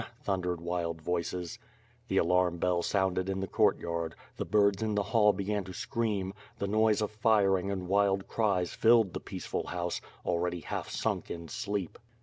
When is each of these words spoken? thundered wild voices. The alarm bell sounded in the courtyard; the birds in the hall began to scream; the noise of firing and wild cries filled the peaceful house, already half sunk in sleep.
thundered 0.23 0.59
wild 0.59 0.99
voices. 0.99 1.59
The 2.07 2.17
alarm 2.17 2.57
bell 2.57 2.81
sounded 2.81 3.29
in 3.29 3.39
the 3.39 3.45
courtyard; 3.45 4.15
the 4.35 4.45
birds 4.45 4.81
in 4.81 4.95
the 4.95 5.03
hall 5.03 5.31
began 5.31 5.63
to 5.65 5.73
scream; 5.75 6.33
the 6.57 6.65
noise 6.65 7.03
of 7.03 7.11
firing 7.11 7.69
and 7.69 7.87
wild 7.87 8.27
cries 8.27 8.73
filled 8.73 9.13
the 9.13 9.19
peaceful 9.19 9.67
house, 9.67 10.01
already 10.25 10.61
half 10.61 10.89
sunk 10.89 11.29
in 11.29 11.47
sleep. 11.49 11.99